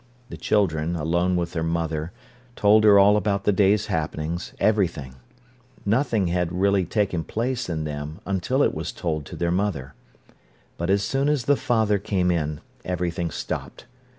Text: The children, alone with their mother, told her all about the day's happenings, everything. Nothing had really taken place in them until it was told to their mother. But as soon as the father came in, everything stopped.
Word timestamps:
The 0.29 0.35
children, 0.37 0.95
alone 0.95 1.35
with 1.35 1.53
their 1.53 1.61
mother, 1.61 2.11
told 2.55 2.85
her 2.85 2.97
all 2.97 3.15
about 3.17 3.43
the 3.43 3.51
day's 3.51 3.85
happenings, 3.85 4.55
everything. 4.59 5.17
Nothing 5.85 6.25
had 6.25 6.51
really 6.51 6.85
taken 6.85 7.23
place 7.23 7.69
in 7.69 7.83
them 7.83 8.19
until 8.25 8.63
it 8.63 8.73
was 8.73 8.91
told 8.91 9.27
to 9.27 9.35
their 9.35 9.51
mother. 9.51 9.93
But 10.75 10.89
as 10.89 11.03
soon 11.03 11.29
as 11.29 11.45
the 11.45 11.55
father 11.55 11.99
came 11.99 12.31
in, 12.31 12.61
everything 12.83 13.29
stopped. 13.29 13.85